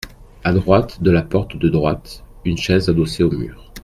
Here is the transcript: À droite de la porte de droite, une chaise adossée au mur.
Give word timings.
À 0.43 0.51
droite 0.51 1.03
de 1.03 1.11
la 1.11 1.21
porte 1.21 1.57
de 1.57 1.69
droite, 1.69 2.23
une 2.43 2.57
chaise 2.57 2.89
adossée 2.89 3.21
au 3.21 3.29
mur. 3.29 3.71